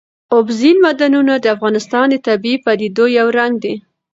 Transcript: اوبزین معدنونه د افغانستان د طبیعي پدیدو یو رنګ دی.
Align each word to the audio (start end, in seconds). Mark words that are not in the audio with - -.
اوبزین 0.35 0.77
معدنونه 0.83 1.33
د 1.39 1.45
افغانستان 1.55 2.05
د 2.11 2.15
طبیعي 2.27 2.57
پدیدو 2.65 3.05
یو 3.19 3.27
رنګ 3.39 3.53
دی. 3.63 3.73